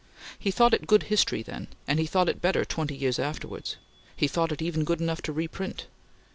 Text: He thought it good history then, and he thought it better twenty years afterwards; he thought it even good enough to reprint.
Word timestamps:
He 0.39 0.49
thought 0.49 0.73
it 0.73 0.87
good 0.87 1.03
history 1.13 1.43
then, 1.43 1.67
and 1.87 1.99
he 1.99 2.07
thought 2.07 2.27
it 2.27 2.41
better 2.41 2.65
twenty 2.65 2.95
years 2.95 3.19
afterwards; 3.19 3.75
he 4.15 4.27
thought 4.27 4.51
it 4.51 4.59
even 4.59 4.83
good 4.83 4.99
enough 4.99 5.21
to 5.21 5.31
reprint. 5.31 5.85